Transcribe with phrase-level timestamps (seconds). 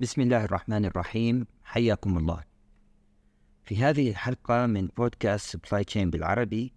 [0.00, 1.46] بسم الله الرحمن الرحيم.
[1.64, 2.44] حياكم الله.
[3.64, 6.72] في هذه الحلقة من بودكاست سبلاي تشين بالعربي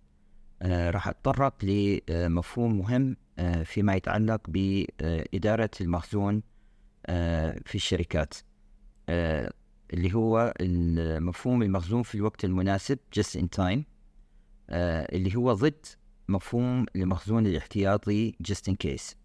[0.61, 1.65] آه راح أتطرق
[2.09, 6.43] لمفهوم مهم آه فيما يتعلق بإدارة المخزون
[7.05, 8.33] آه في الشركات
[9.93, 13.79] اللي هو المفهوم المخزون في الوقت المناسب just in time
[14.69, 15.85] اللي هو ضد
[16.29, 19.15] مفهوم المخزون الاحتياطي just in case.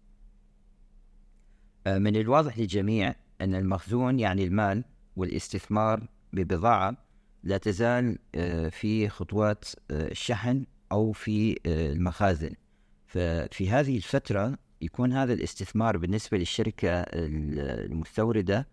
[1.87, 4.83] آه من الواضح للجميع أن المخزون يعني المال
[5.15, 6.97] والاستثمار ببضاعة
[7.43, 12.53] لا تزال آه في خطوات آه الشحن أو في المخازن.
[13.07, 18.67] ففي هذه الفترة يكون هذا الاستثمار بالنسبة للشركة المستوردة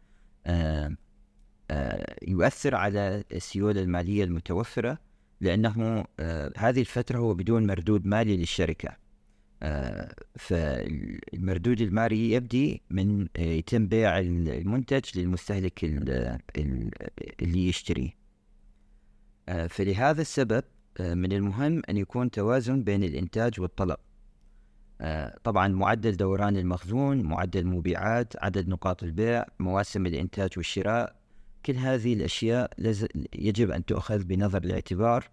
[2.23, 4.98] يؤثر على السيولة المالية المتوفرة
[5.41, 6.05] لأنه
[6.57, 8.97] هذه الفترة هو بدون مردود مالي للشركة.
[10.37, 15.84] فالمردود المالي يبدي من يتم بيع المنتج للمستهلك
[17.43, 18.11] اللي يشتريه
[19.69, 20.65] فلهذا السبب
[21.01, 23.97] من المهم أن يكون توازن بين الإنتاج والطلب.
[25.45, 31.17] طبعا معدل دوران المخزون معدل المبيعات عدد نقاط البيع مواسم الإنتاج والشراء
[31.67, 32.70] كل هذه الأشياء
[33.34, 35.31] يجب أن تؤخذ بنظر الاعتبار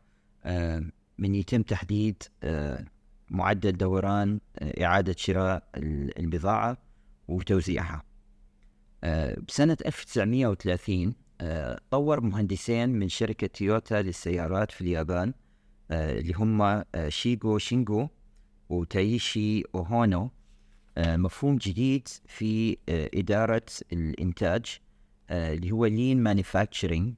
[1.18, 2.24] من يتم تحديد
[3.30, 4.40] معدل دوران
[4.82, 5.64] إعادة شراء
[6.20, 6.78] البضاعة
[7.28, 8.04] وتوزيعها.
[9.48, 11.14] بسنة 1930
[11.92, 15.34] طور مهندسين من شركة تويوتا للسيارات في اليابان
[15.92, 18.10] اللي هم شيغو شينغو
[18.70, 20.32] وتايشي أوهونو
[20.98, 24.80] مفهوم جديد في إدارة الإنتاج.
[25.32, 27.14] اللي هو lean manufacturing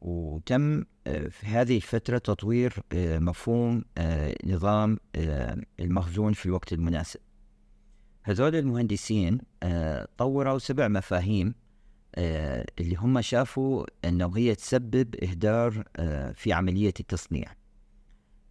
[0.00, 3.84] وتم في هذه الفترة تطوير مفهوم
[4.44, 4.98] نظام
[5.80, 7.20] المخزون في الوقت المناسب.
[8.22, 9.38] هذول المهندسين
[10.18, 11.54] طوروا سبع مفاهيم
[12.18, 15.84] اللي هم شافوا أنه هي تسبب إهدار
[16.34, 17.52] في عملية التصنيع.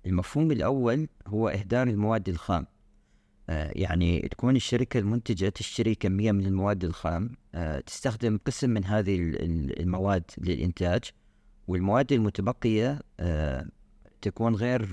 [0.05, 2.67] المفهوم الأول هو إهدار المواد الخام.
[3.49, 7.29] يعني تكون الشركة المنتجة تشتري كمية من المواد الخام
[7.85, 9.15] تستخدم قسم من هذه
[9.79, 11.03] المواد للإنتاج
[11.67, 13.01] والمواد المتبقية
[14.21, 14.85] تكون غير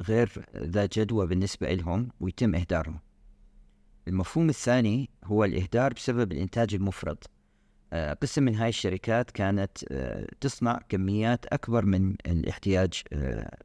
[0.00, 3.00] غير ذات جدوى بالنسبة لهم ويتم إهدارهم.
[4.08, 7.30] المفهوم الثاني هو الإهدار بسبب الإنتاج المفرط.
[8.22, 9.78] قسم من هاي الشركات كانت
[10.40, 13.02] تصنع كميات أكبر من الاحتياج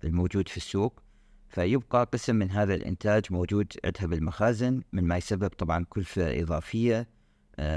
[0.03, 1.01] الموجود في السوق.
[1.49, 7.07] فيبقى قسم من هذا الإنتاج موجود عندها بالمخازن من ما يسبب طبعا كلفة إضافية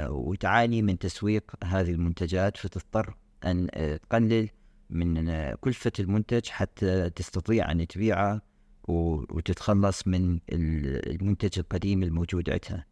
[0.09, 3.67] وتعاني من تسويق هذه المنتجات فتضطر أن
[4.09, 4.49] تقلل
[4.89, 8.41] من كلفة المنتج حتى تستطيع أن تبيعه
[8.87, 12.85] وتتخلص من المنتج القديم الموجود عندها.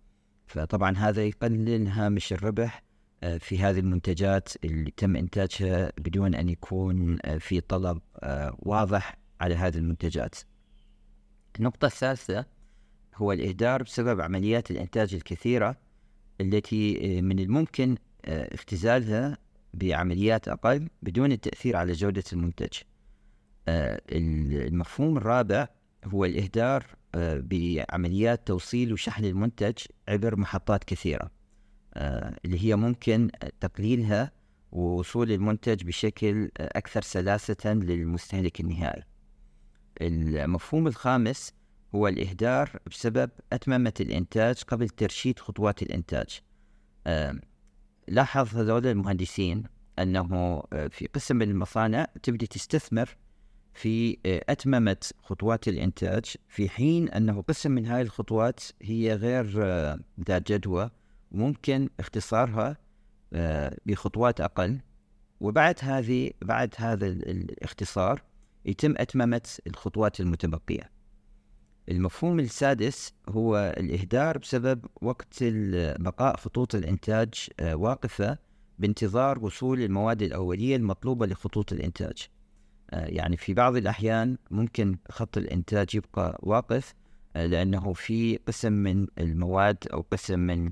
[0.48, 2.84] فطبعا هذا يقلل هامش الربح
[3.40, 8.02] في هذه المنتجات اللي تم إنتاجها بدون أن يكون في طلب
[8.60, 10.36] واضح على هذه المنتجات.
[11.60, 12.46] النقطة الثالثة
[13.16, 15.78] هو الإهدار بسبب عمليات الإنتاج الكثيرة
[16.42, 19.38] التي من الممكن اختزالها
[19.74, 22.74] بعمليات أقل بدون التأثير على جودة المنتج.
[23.70, 25.68] المفهوم الرابع
[26.06, 26.86] هو الإهدار
[27.16, 31.32] بعمليات توصيل وشحن المنتج عبر محطات كثيرة
[32.46, 33.30] اللي هي ممكن
[33.60, 34.32] تقليلها
[34.72, 39.04] ووصول المنتج بشكل أكثر سلاسة للمستهلك النهائي.
[40.02, 41.54] المفهوم الخامس
[41.96, 46.42] هو الإهدار بسبب أتممة الإنتاج قبل ترشيد خطوات الإنتاج.
[48.08, 49.64] لاحظ هذول المهندسين
[50.00, 53.18] أنه في قسم من المصانع تبدي تستثمر
[53.74, 59.46] في أتممة خطوات الإنتاج في حين أنه قسم من هذه الخطوات هي غير
[60.28, 60.90] ذات جدوى
[61.32, 62.78] وممكن اختصارها
[63.86, 64.80] بخطوات أقل.
[65.42, 68.22] وبعد هذه بعد هذا الاختصار
[68.66, 70.90] يتم أتممة الخطوات المتبقية.
[71.90, 75.44] المفهوم السادس هو الإهدار بسبب وقت
[76.00, 78.38] بقاء خطوط الإنتاج واقفة
[78.80, 82.28] بانتظار وصول المواد الأولية المطلوبة لخطوط الإنتاج.
[82.94, 86.94] يعني في بعض الأحيان ممكن خط الإنتاج يبقى واقف
[87.36, 90.72] لأنه في قسم من المواد أو قسم من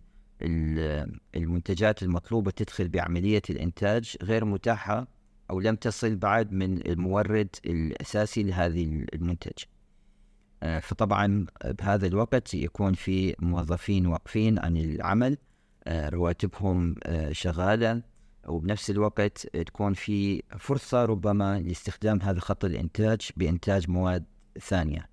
[1.36, 5.08] المنتجات المطلوبة تدخل بعملية الإنتاج غير متاحة
[5.50, 9.64] أو لم تصل بعد من المورد الأساسي لهذه المنتج.
[10.82, 15.38] فطبعا بهذا الوقت يكون في موظفين واقفين عن العمل
[15.88, 16.96] رواتبهم
[17.32, 18.02] شغالة
[18.48, 24.26] وبنفس الوقت تكون في فرصة ربما لاستخدام هذا خط الإنتاج بإنتاج مواد
[24.58, 25.10] الثانية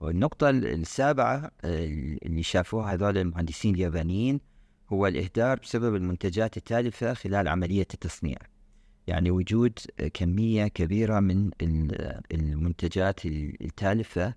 [0.00, 4.40] والنقطة السابعة اللي شافوها هذول المهندسين اليابانيين
[4.92, 8.38] هو الإهدار بسبب المنتجات التالفة خلال عملية التصنيع.
[9.08, 9.78] يعني وجود
[10.14, 11.50] كمية كبيرة من
[12.32, 14.34] المنتجات التالفة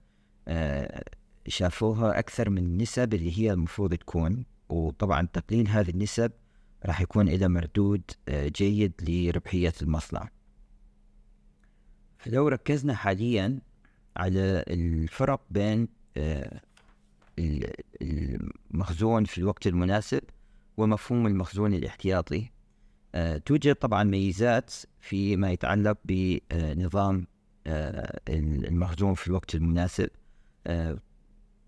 [0.47, 1.03] آه،
[1.47, 4.45] شافوها أكثر من النسب اللي هي المفروض تكون.
[4.69, 6.31] وطبعا تقليل هذه النسب
[6.85, 10.29] راح يكون إلى مردود آه، جيد لربحية المصنع.
[12.18, 13.59] فلو ركزنا حاليا
[14.18, 15.88] على الفرق بين
[16.18, 16.62] آه،
[18.01, 20.21] المخزون في الوقت المناسب
[20.77, 22.51] ومفهوم المخزون الاحتياطي.
[23.45, 27.27] توجد طبعا ميزات فيما يتعلق بنظام
[28.27, 30.09] المخزون في الوقت المناسب.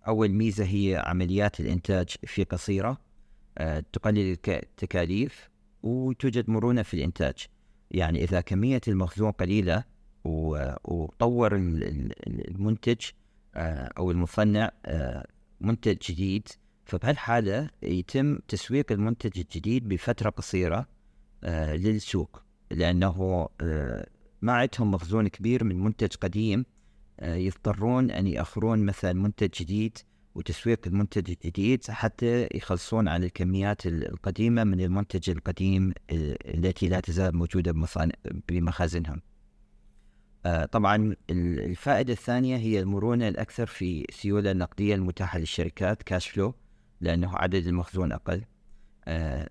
[0.08, 2.98] أول ميزة هي عمليات الإنتاج في قصيرة
[3.58, 5.50] آه، تقلل التكاليف
[5.84, 7.36] وتوجد مرونة في الإنتاج.
[7.92, 9.84] يعني إذا كمية المخزون قليلة
[10.84, 13.02] وطور المنتج
[13.56, 15.28] آه، أو المصنع آه،
[15.62, 16.48] منتج جديد
[16.86, 20.88] فبهالحالة يتم تسويق المنتج الجديد بفترة قصيرة.
[21.48, 23.48] للسوق لأنه
[24.42, 26.66] ما عندهم مخزون كبير من منتج قديم
[27.22, 29.98] يضطرون أن يأخرون مثلا منتج جديد
[30.36, 37.88] وتسويق المنتج الجديد حتى يخلصون عن الكميات القديمة من المنتج القديم التي لا تزال موجودة
[38.50, 39.22] بمخازنهم.
[40.46, 46.56] آه، طبعا الفائدة الثانية هي المرونة الأكثر في السيولة النقدية المتاحة للشركات كاش فلو
[47.02, 48.36] لأنه عدد المخزون أقل.
[48.36, 48.53] آه،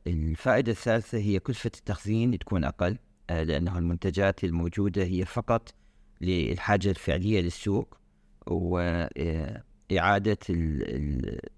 [0.06, 2.98] الفائدة الثالثة هي كلفة التخزين تكون أقل
[3.30, 5.74] آه، لأنه المنتجات الموجودة هي فقط
[6.20, 7.98] للحاجة الفعلية للسوق
[8.46, 8.78] و
[9.98, 10.38] إعادة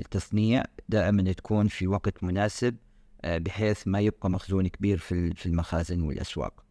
[0.01, 2.77] التصنيع دائما تكون في وقت مناسب
[3.25, 6.65] آه، بحيث ما يبقى مخزون كبير في المخازن والأسواق.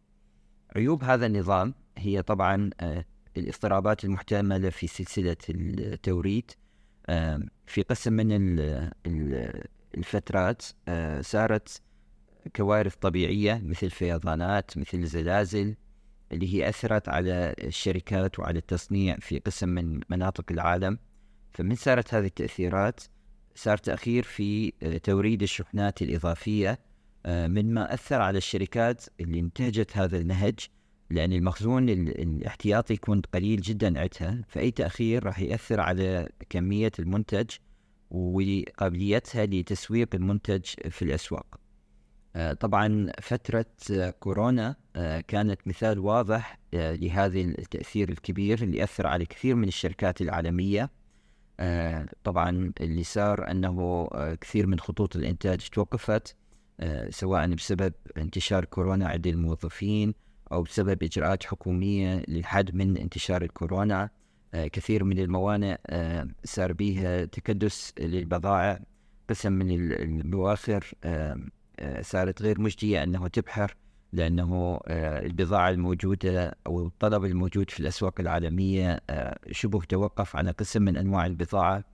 [0.76, 3.04] عيوب هذا النظام هي طبعا آه،
[3.36, 6.50] الاضطرابات المحتملة في سلسلة التوريد
[7.06, 8.56] آه، في قسم من
[9.96, 10.62] الفترات
[11.20, 11.82] صارت
[12.56, 15.74] كوارث طبيعية مثل فيضانات مثل زلازل
[16.32, 20.98] اللي هي أثرت على الشركات وعلى التصنيع في قسم من مناطق العالم.
[21.52, 23.00] فمن صارت هذه التأثيرات
[23.54, 26.78] صار تأخير في آه، توريد الشحنات الإضافية
[27.26, 30.58] آه، مما أثر على الشركات اللي انتهجت هذا النهج
[31.10, 34.42] لأن المخزون الاحتياطي يكون قليل جدا عندها.
[34.48, 37.50] فأي تأخير راح يأثر على كمية المنتج
[38.14, 41.60] وقابليتها لتسويق المنتج في الأسواق.
[42.36, 43.66] آه، طبعا فترة
[44.20, 44.76] كورونا
[45.28, 50.90] كانت مثال واضح لهذا التأثير الكبير اللي أثر على كثير من الشركات العالمية.
[51.60, 53.50] آه، طبعا اللي صار
[54.14, 56.36] آه، كثير من خطوط الإنتاج توقفت
[56.80, 60.14] آه، سواء بسبب انتشار كورونا عند الموظفين
[60.52, 64.10] أو بسبب إجراءات حكومية للحد من انتشار الكورونا.
[64.54, 65.76] كثير من الموانئ
[66.44, 68.80] صار بها تكدس للبضائع
[69.30, 70.94] قسم من البواخر
[72.00, 73.76] صارت غير مجدية أنه تبحر
[74.14, 80.82] لأنه آه، البضاعة الموجودة أو الطلب الموجود في الأسواق العالمية آه، شبه توقف على قسم
[80.82, 81.84] من أنواع البضاعة.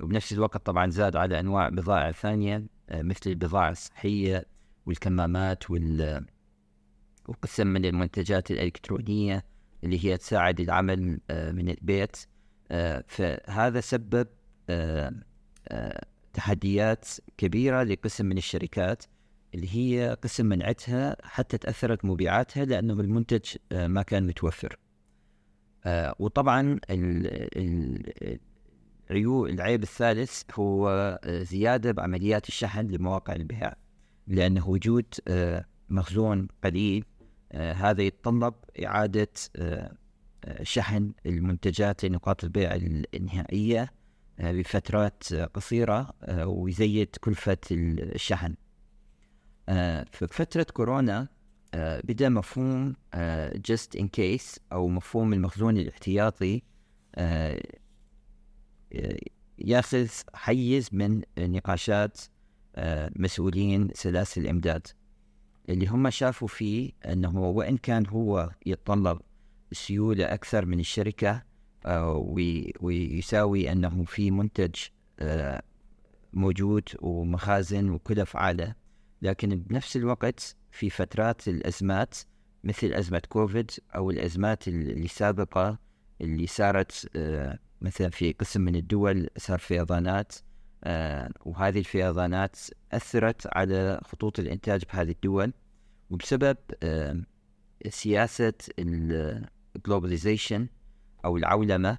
[0.00, 4.46] وبنفس الوقت طبعا زاد على أنواع بضائع ثانية آه، مثل البضاعة الصحية
[4.86, 6.24] والكمامات وال
[7.28, 9.44] وقسم من المنتجات الإلكترونية.
[9.84, 12.16] اللي هي تساعد العمل من البيت.
[13.06, 14.26] فهذا سبب
[16.32, 19.04] تحديات كبيرة لقسم من الشركات
[19.54, 24.78] اللي هي قسم منعتها حتى تأثرت مبيعاتها لأنه المنتج آه، ما كان متوفر.
[25.84, 26.78] آه، وطبعا
[29.10, 30.88] العيب الثالث هو
[31.24, 33.72] آه، زيادة بعمليات الشحن لمواقع البيع
[34.26, 35.14] لأنه وجود
[35.88, 37.04] مخزون قليل
[37.56, 39.28] هذا يتطلب إعادة
[40.62, 42.74] شحن المنتجات لنقاط البيع
[43.14, 43.92] النهائية
[44.38, 46.10] بفترات قصيرة
[46.44, 48.54] ويزيد كلفة الشحن.
[49.68, 51.28] آه، في فترة كورونا
[51.74, 52.96] آه، بدأ مفهوم
[53.54, 56.62] جست ان كيس أو مفهوم المخزون الاحتياطي
[57.14, 57.62] آه،
[59.58, 62.20] ياخذ حيز من نقاشات
[63.16, 64.86] مسؤولين سلاسل الإمداد.
[65.68, 69.20] اللي هم شافوا فيه أنه وإن كان هو يتطلب
[69.72, 71.42] سيولة أكثر من الشركة
[72.80, 74.74] ويساوي أنه في منتج
[76.32, 78.74] موجود ومخازن وكلف عالة
[79.22, 82.14] لكن بنفس الوقت في فترات الأزمات
[82.64, 85.78] مثل أزمة كوفيد أو الأزمات اللي سابقة
[86.20, 90.45] اللي صارت آه، مثلا في قسم من الدول صار فيضانات آه،
[91.44, 92.56] وهذه الفيضانات
[92.92, 95.52] أثرت على خطوط الإنتاج بهذه الدول
[96.10, 97.22] وبسبب آه،
[97.88, 100.68] سياسة ال globalization
[101.24, 101.98] أو العولمة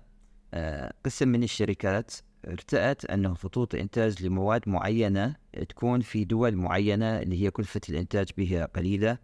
[1.05, 2.11] قسم من الشركات
[2.47, 5.35] ارتأت أنه خطوط إنتاج لمواد معينة
[5.69, 9.17] تكون في دول معينة اللي هي كلفة الإنتاج بها قليلة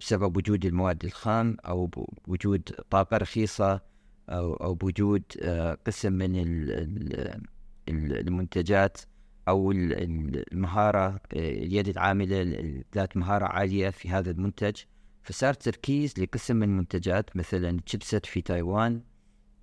[0.00, 1.86] بسبب وجود المواد الخام أو
[2.26, 3.80] بوجود طاقة رخيصة
[4.28, 5.22] أو بوجود
[5.86, 6.36] قسم من
[7.88, 8.98] المنتجات
[9.48, 12.42] أو المهارة اليد العاملة
[12.94, 14.76] ذات مهارة عالية في هذا المنتج.
[15.22, 19.02] فصار تركيز لقسم من المنتجات مثلا تشيبسет في تايوان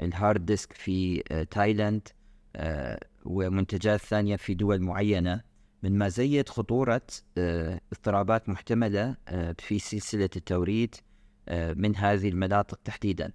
[0.01, 1.19] ال hard disk في
[1.51, 2.07] تايلاند
[2.55, 5.41] آه، ومنتجات ثانية في دول معينة.
[5.83, 7.01] مما زيد خطورة
[7.37, 10.95] آه، اضطرابات محتملة آه، في سلسلة التوريد
[11.51, 13.31] من هذه المناطق تحديدا.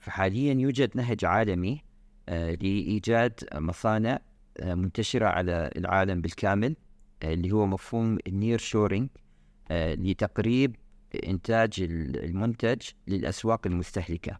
[0.00, 1.84] فحاليا يوجد نهج عالمي
[2.28, 4.18] لإيجاد مصانع
[4.62, 6.76] منتشرة على العالم بالكامل
[7.22, 9.08] اللي هو مفهوم ال nearshoring
[9.70, 10.76] لتقريب
[11.26, 14.38] إنتاج المنتج للأسواق المستهلكة.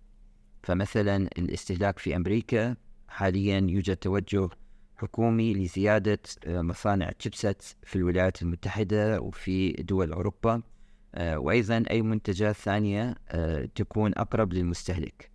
[0.62, 2.76] فمثلا الاستهلاك في أمريكا
[3.08, 4.48] حاليا يوجد توجه
[4.96, 10.62] حكومي لزيادة آه، مصانع تشيبسات في الولايات المتحدة وفي دول أوروبا
[11.14, 15.33] آه، وأيضا أي منتجات ثانية آه، تكون أقرب للمستهلك.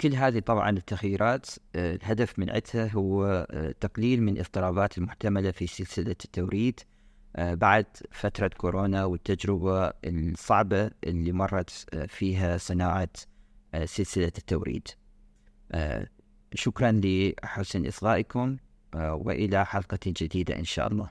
[0.00, 3.46] كل هذه طبعا التغييرات الهدف من عدها هو
[3.80, 6.80] تقليل من الاضطرابات المحتملة في سلسلة التوريد
[7.38, 11.70] بعد فترة كورونا والتجربة الصعبة اللي مرت
[12.08, 13.08] فيها صناعة
[13.84, 14.88] سلسلة التوريد.
[15.72, 16.06] آه،
[16.54, 18.56] شكرا لحسن إصغائكم
[18.94, 21.10] آه، وإلى حلقة جديدة إن شاء الله.